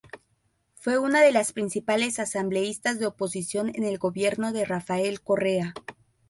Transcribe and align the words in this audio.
Fue 0.73 0.97
una 0.97 1.21
de 1.21 1.31
las 1.31 1.53
principales 1.53 2.17
asambleístas 2.17 2.97
de 2.97 3.05
oposición 3.05 3.69
en 3.75 3.83
el 3.83 3.99
gobierno 3.99 4.51
de 4.51 4.65
Rafael 4.65 5.21
Correa. 5.21 5.75